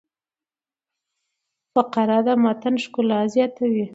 فقره 1.73 2.17
د 2.25 2.29
متن 2.43 2.75
ښکلا 2.83 3.19
زیاتوي. 3.33 3.85